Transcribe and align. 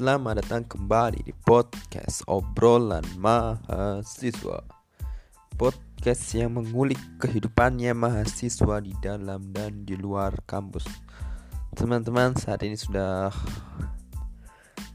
Selamat 0.00 0.40
datang 0.40 0.64
kembali 0.64 1.28
di 1.28 1.36
podcast 1.44 2.24
obrolan 2.24 3.04
mahasiswa. 3.20 4.64
Podcast 5.60 6.24
yang 6.32 6.56
mengulik 6.56 6.96
kehidupannya 7.20 7.92
mahasiswa 7.92 8.80
di 8.80 8.96
dalam 9.04 9.52
dan 9.52 9.84
di 9.84 10.00
luar 10.00 10.40
kampus. 10.48 10.88
Teman-teman 11.76 12.32
saat 12.32 12.64
ini 12.64 12.80
sudah 12.80 13.28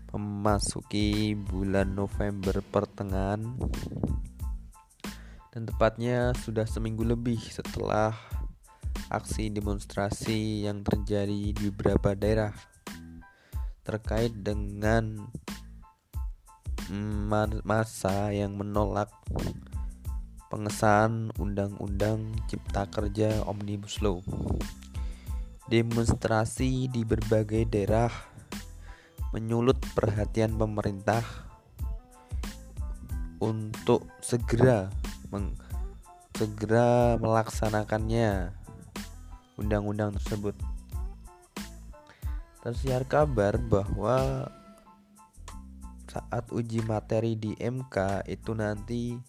memasuki 0.09 1.37
bulan 1.37 1.93
November 1.93 2.65
pertengahan. 2.65 3.45
Dan 5.53 5.69
tepatnya 5.69 6.33
sudah 6.33 6.65
seminggu 6.65 7.05
lebih 7.05 7.37
setelah 7.45 8.09
aksi 9.13 9.53
demonstrasi 9.53 10.65
yang 10.65 10.81
terjadi 10.81 11.53
di 11.53 11.69
beberapa 11.69 12.17
daerah 12.17 12.73
terkait 13.85 14.33
dengan 14.33 15.29
masa 17.61 18.33
yang 18.33 18.57
menolak 18.57 19.13
pengesahan 20.49 21.29
Undang-Undang 21.37 22.33
Cipta 22.49 22.89
Kerja 22.89 23.45
Omnibus 23.45 24.01
Law. 24.01 24.25
Demonstrasi 25.69 26.89
di 26.89 27.01
berbagai 27.01 27.65
daerah 27.65 28.09
menyulut 29.33 29.77
perhatian 29.97 30.57
pemerintah 30.57 31.25
untuk 33.41 34.05
segera 34.21 34.89
meng, 35.33 35.57
segera 36.37 37.17
melaksanakannya 37.17 38.53
undang-undang 39.57 40.13
tersebut 40.21 40.53
tersiar 42.65 43.05
kabar 43.05 43.61
bahwa 43.61 44.49
saat 46.09 46.49
uji 46.49 46.81
materi 46.81 47.37
di 47.37 47.53
MK 47.61 48.25
itu 48.25 48.57
nanti 48.57 49.21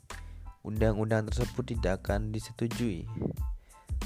undang-undang 0.65 1.29
tersebut 1.29 1.77
tidak 1.77 2.01
akan 2.01 2.33
disetujui. 2.33 3.05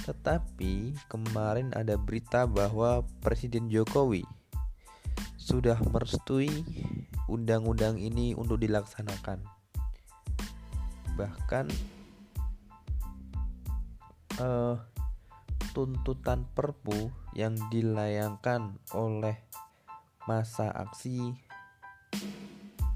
Tetapi 0.03 0.99
kemarin 1.07 1.71
ada 1.79 1.95
berita 1.95 2.51
bahwa 2.51 3.07
Presiden 3.23 3.71
Jokowi 3.71 4.27
sudah 5.39 5.79
merestui 5.95 6.51
undang-undang 7.31 8.03
ini 8.03 8.35
untuk 8.35 8.59
dilaksanakan. 8.59 9.47
Bahkan 11.15 11.71
uh, 14.43 14.75
tuntutan 15.71 16.47
Perpu 16.53 17.11
yang 17.35 17.55
dilayangkan 17.71 18.79
oleh 18.95 19.39
masa 20.29 20.71
aksi 20.75 21.35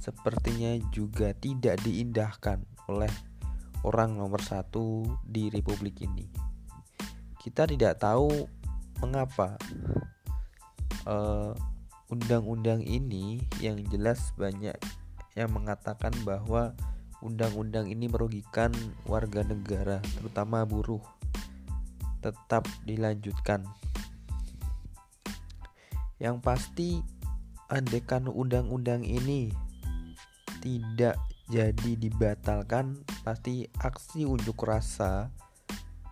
sepertinya 0.05 0.77
juga 0.93 1.33
tidak 1.33 1.81
diindahkan 1.81 2.61
oleh 2.93 3.09
orang 3.89 4.21
nomor 4.21 4.45
satu 4.45 5.05
di 5.25 5.49
republik 5.49 6.05
ini. 6.05 6.29
Kita 7.41 7.65
tidak 7.65 8.05
tahu 8.05 8.29
mengapa 9.01 9.57
eh, 11.09 11.53
undang-undang 12.13 12.85
ini 12.85 13.41
yang 13.65 13.81
jelas 13.89 14.33
banyak 14.37 14.77
yang 15.33 15.51
mengatakan 15.51 16.13
bahwa 16.29 16.77
undang-undang 17.25 17.89
ini 17.89 18.07
merugikan 18.07 18.71
warga 19.09 19.41
negara, 19.41 20.05
terutama 20.21 20.69
buruh 20.69 21.01
tetap 22.25 22.65
dilanjutkan. 22.89 23.69
Yang 26.17 26.37
pasti, 26.41 26.91
andekan 27.69 28.25
undang-undang 28.33 29.05
ini 29.05 29.53
tidak 30.65 31.21
jadi 31.53 31.93
dibatalkan, 32.01 33.05
pasti 33.21 33.69
aksi 33.77 34.25
unjuk 34.25 34.65
rasa, 34.65 35.29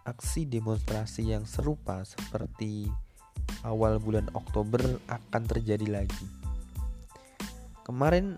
aksi 0.04 0.44
demonstrasi 0.44 1.32
yang 1.32 1.48
serupa 1.48 2.04
seperti 2.04 2.92
awal 3.64 3.96
bulan 3.96 4.28
Oktober 4.36 5.00
akan 5.08 5.42
terjadi 5.48 5.88
lagi. 5.88 6.26
Kemarin 7.88 8.36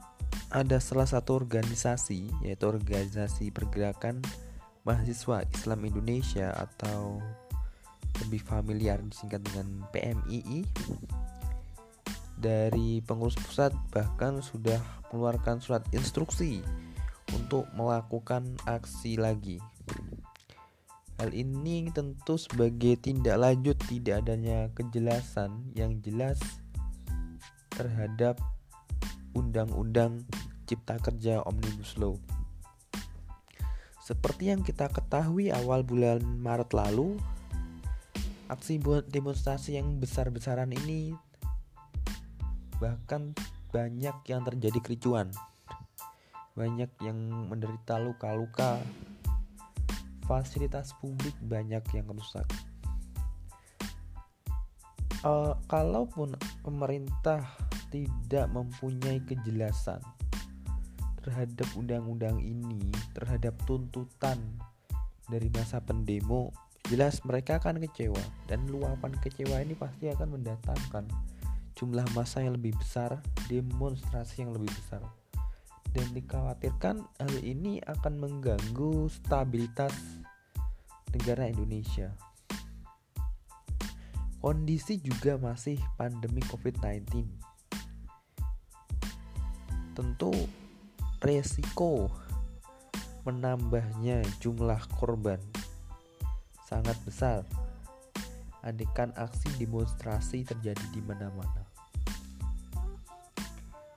ada 0.54 0.78
salah 0.78 1.08
satu 1.08 1.34
organisasi, 1.34 2.30
yaitu 2.46 2.64
organisasi 2.70 3.50
pergerakan 3.50 4.22
mahasiswa 4.86 5.42
Islam 5.50 5.80
Indonesia 5.88 6.54
atau 6.54 7.18
lebih 8.22 8.44
familiar 8.44 9.02
disingkat 9.02 9.42
dengan 9.42 9.82
PMII 9.90 10.62
dari 12.38 13.00
pengurus 13.00 13.38
pusat 13.40 13.72
bahkan 13.90 14.44
sudah 14.44 14.78
mengeluarkan 15.10 15.62
surat 15.62 15.82
instruksi 15.94 16.60
untuk 17.32 17.66
melakukan 17.72 18.58
aksi 18.68 19.16
lagi. 19.16 19.58
Hal 21.16 21.30
ini 21.30 21.88
tentu 21.94 22.34
sebagai 22.34 22.98
tindak 22.98 23.38
lanjut 23.38 23.78
tidak 23.86 24.26
adanya 24.26 24.66
kejelasan 24.74 25.72
yang 25.72 26.02
jelas 26.02 26.42
terhadap 27.70 28.36
Undang-Undang 29.34 30.26
Cipta 30.66 30.98
Kerja 30.98 31.42
Omnibus 31.46 31.94
Law. 31.98 32.18
Seperti 34.04 34.52
yang 34.52 34.60
kita 34.60 34.90
ketahui 34.92 35.48
awal 35.48 35.80
bulan 35.80 36.20
Maret 36.20 36.76
lalu, 36.76 37.16
aksi 38.48 38.76
demonstrasi 39.08 39.80
yang 39.80 39.96
besar-besaran 39.96 40.68
ini 40.72 41.16
bahkan 42.76 43.32
banyak 43.72 44.14
yang 44.28 44.42
terjadi 44.44 44.78
kericuan. 44.84 45.32
Banyak 46.54 46.90
yang 47.02 47.18
menderita 47.50 47.98
luka-luka. 47.98 48.78
Fasilitas 50.24 50.96
publik 51.02 51.34
banyak 51.44 51.82
yang 51.92 52.06
rusak. 52.08 52.46
Uh, 55.24 55.56
kalaupun 55.72 56.36
pemerintah 56.60 57.44
tidak 57.88 58.46
mempunyai 58.52 59.24
kejelasan 59.24 60.00
terhadap 61.24 61.64
undang-undang 61.72 62.36
ini 62.44 62.92
terhadap 63.16 63.56
tuntutan 63.64 64.36
dari 65.24 65.48
masa 65.48 65.80
pendemo 65.80 66.52
jelas 66.94 67.18
mereka 67.26 67.58
akan 67.58 67.82
kecewa 67.82 68.22
dan 68.46 68.70
luapan 68.70 69.10
kecewa 69.18 69.58
ini 69.66 69.74
pasti 69.74 70.14
akan 70.14 70.38
mendatangkan 70.38 71.10
jumlah 71.74 72.06
massa 72.14 72.38
yang 72.38 72.54
lebih 72.54 72.70
besar, 72.78 73.18
demonstrasi 73.50 74.46
yang 74.46 74.54
lebih 74.54 74.70
besar. 74.70 75.02
Dan 75.90 76.06
dikhawatirkan 76.14 77.02
hal 77.18 77.34
ini 77.42 77.82
akan 77.82 78.14
mengganggu 78.22 79.10
stabilitas 79.10 79.90
negara 81.10 81.50
Indonesia. 81.50 82.14
Kondisi 84.38 85.02
juga 85.02 85.34
masih 85.34 85.82
pandemi 85.98 86.46
COVID-19. 86.46 87.26
Tentu 89.98 90.30
resiko 91.18 92.06
menambahnya 93.26 94.22
jumlah 94.38 94.78
korban 94.94 95.42
sangat 96.64 96.96
besar 97.04 97.44
andekan 98.64 99.12
aksi 99.14 99.52
demonstrasi 99.60 100.48
terjadi 100.48 100.82
di 100.88 101.04
mana-mana. 101.04 101.68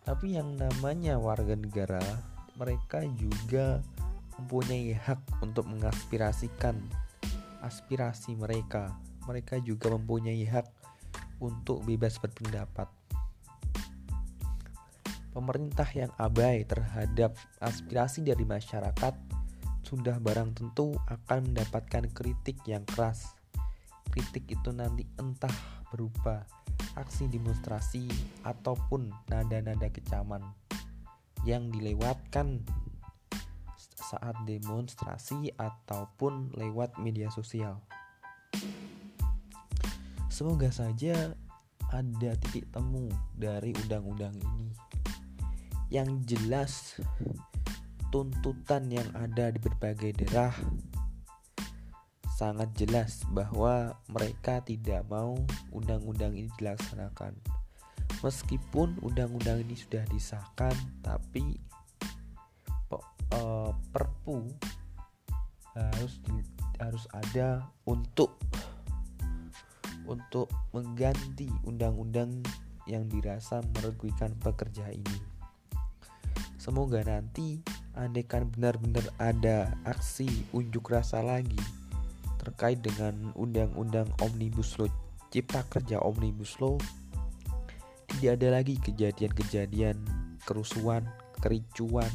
Tapi 0.04 0.36
yang 0.36 0.56
namanya 0.60 1.16
warga 1.20 1.56
negara, 1.56 2.04
mereka 2.60 3.04
juga 3.16 3.80
mempunyai 4.40 4.96
hak 4.96 5.44
untuk 5.44 5.68
mengaspirasikan 5.68 6.76
aspirasi 7.64 8.36
mereka. 8.36 8.96
Mereka 9.28 9.60
juga 9.64 9.92
mempunyai 9.92 10.48
hak 10.48 10.68
untuk 11.44 11.84
bebas 11.84 12.20
berpendapat. 12.20 12.88
Pemerintah 15.36 15.88
yang 15.92 16.12
abai 16.16 16.64
terhadap 16.64 17.36
aspirasi 17.60 18.24
dari 18.24 18.48
masyarakat 18.48 19.27
sudah 19.88 20.20
barang 20.20 20.52
tentu 20.52 21.00
akan 21.08 21.56
mendapatkan 21.56 22.12
kritik 22.12 22.60
yang 22.68 22.84
keras. 22.84 23.32
Kritik 24.12 24.44
itu 24.52 24.76
nanti 24.76 25.08
entah 25.16 25.54
berupa 25.88 26.44
aksi 27.00 27.32
demonstrasi 27.32 28.12
ataupun 28.44 29.16
nada-nada 29.32 29.88
kecaman 29.88 30.44
yang 31.48 31.72
dilewatkan 31.72 32.68
saat 33.96 34.36
demonstrasi 34.44 35.56
ataupun 35.56 36.52
lewat 36.60 37.00
media 37.00 37.32
sosial. 37.32 37.80
Semoga 40.28 40.68
saja 40.68 41.32
ada 41.96 42.32
titik 42.44 42.68
temu 42.76 43.08
dari 43.40 43.72
undang-undang 43.88 44.36
ini. 44.36 44.68
Yang 45.88 46.10
jelas 46.28 46.74
tuntutan 48.10 48.88
yang 48.92 49.08
ada 49.16 49.52
di 49.52 49.60
berbagai 49.60 50.24
daerah 50.24 50.54
sangat 52.38 52.70
jelas 52.78 53.26
bahwa 53.34 53.98
mereka 54.14 54.62
tidak 54.62 55.02
mau 55.10 55.34
undang-undang 55.74 56.38
ini 56.38 56.50
dilaksanakan. 56.62 57.34
meskipun 58.26 58.98
undang-undang 59.06 59.62
ini 59.62 59.78
sudah 59.78 60.02
disahkan 60.10 60.74
tapi 61.06 61.62
uh, 63.34 63.70
perpu 63.94 64.42
harus 65.78 66.18
harus 66.82 67.06
ada 67.14 67.70
untuk 67.86 68.34
untuk 70.10 70.50
mengganti 70.74 71.52
undang-undang 71.68 72.42
yang 72.88 73.06
dirasa 73.12 73.60
merugikan 73.76 74.32
pekerja 74.40 74.88
ini. 74.90 75.20
Semoga 76.56 77.04
nanti 77.04 77.60
andekan 77.98 78.48
benar-benar 78.54 79.04
ada 79.18 79.74
aksi 79.84 80.30
unjuk 80.54 80.94
rasa 80.94 81.26
lagi 81.26 81.60
terkait 82.38 82.80
dengan 82.80 83.34
undang-undang 83.34 84.08
Omnibus 84.22 84.78
Law 84.78 84.88
Cipta 85.34 85.66
Kerja 85.68 86.00
Omnibus 86.00 86.56
Law 86.62 86.78
tidak 88.08 88.40
ada 88.40 88.48
lagi 88.62 88.80
kejadian-kejadian 88.80 89.98
kerusuhan, 90.48 91.04
kericuan 91.44 92.10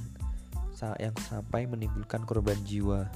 yang 0.99 1.15
sampai 1.31 1.63
menimbulkan 1.71 2.27
korban 2.27 2.59
jiwa. 2.67 3.07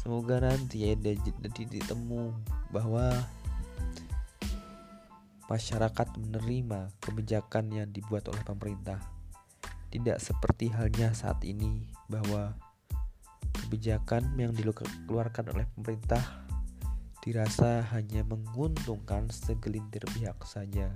Semoga 0.00 0.40
nanti 0.40 0.88
ada 0.88 1.12
titik 1.52 1.84
temu 1.84 2.32
bahwa 2.72 3.12
masyarakat 5.52 6.08
menerima 6.16 6.88
kebijakan 7.04 7.68
yang 7.76 7.88
dibuat 7.92 8.24
oleh 8.32 8.40
pemerintah. 8.40 9.13
Tidak 9.94 10.18
seperti 10.18 10.74
halnya 10.74 11.14
saat 11.14 11.38
ini 11.46 11.86
bahwa 12.10 12.58
kebijakan 13.54 14.34
yang 14.34 14.50
dikeluarkan 14.50 15.54
oleh 15.54 15.70
pemerintah 15.78 16.42
dirasa 17.22 17.86
hanya 17.94 18.26
menguntungkan 18.26 19.30
segelintir 19.30 20.02
pihak 20.10 20.36
saja 20.42 20.90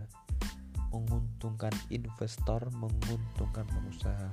menguntungkan 0.93 1.73
investor, 1.93 2.73
menguntungkan 2.73 3.69
pengusaha. 3.69 4.29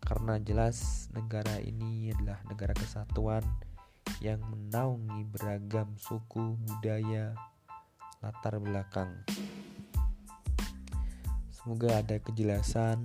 Karena 0.00 0.36
jelas 0.42 1.08
negara 1.14 1.60
ini 1.62 2.12
adalah 2.12 2.40
negara 2.48 2.74
kesatuan 2.76 3.44
yang 4.20 4.40
menaungi 4.52 5.24
beragam 5.32 5.96
suku, 5.96 6.58
budaya, 6.60 7.32
latar 8.20 8.60
belakang. 8.60 9.24
Semoga 11.52 12.00
ada 12.00 12.16
kejelasan, 12.20 13.04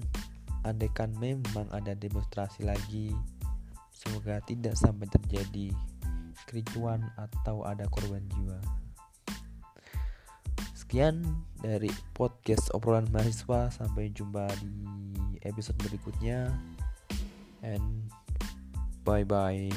andaikan 0.65 1.13
memang 1.21 1.69
ada 1.69 1.93
demonstrasi 1.93 2.65
lagi, 2.65 3.13
semoga 3.93 4.41
tidak 4.49 4.73
sampai 4.73 5.05
terjadi 5.07 5.69
kericuan 6.49 7.05
atau 7.15 7.63
ada 7.63 7.85
korban 7.87 8.25
jiwa. 8.33 8.59
Sekian 10.75 11.23
dari 11.65 11.89
podcast 12.13 12.69
obrolan 12.75 13.09
mahasiswa. 13.09 13.73
Sampai 13.73 14.13
jumpa 14.13 14.45
di 14.61 14.73
episode 15.41 15.77
berikutnya. 15.81 16.53
And 17.65 18.09
bye 19.01 19.25
bye. 19.25 19.73